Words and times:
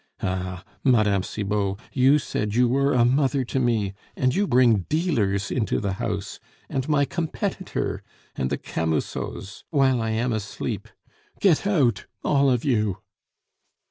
Ah! 0.23 0.63
Mme. 0.83 1.21
Cibot, 1.21 1.79
you 1.93 2.17
said 2.17 2.55
you 2.55 2.67
were 2.67 2.91
a 2.91 3.05
mother 3.05 3.45
to 3.45 3.59
me, 3.59 3.93
and 4.15 4.33
you 4.33 4.47
bring 4.47 4.87
dealers 4.89 5.51
into 5.51 5.79
the 5.79 5.93
house, 6.01 6.39
and 6.69 6.89
my 6.89 7.05
competitor 7.05 8.01
and 8.35 8.49
the 8.49 8.57
Camusots, 8.57 9.63
while 9.69 10.01
I 10.01 10.09
am 10.09 10.33
asleep!... 10.33 10.87
Get 11.39 11.67
out, 11.67 12.07
all 12.23 12.49
of 12.49 12.65
you! 12.65 12.97